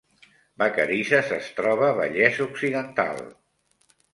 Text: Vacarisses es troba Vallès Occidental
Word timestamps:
Vacarisses 0.61 1.29
es 1.37 1.51
troba 1.61 1.91
Vallès 1.99 2.41
Occidental 2.49 3.25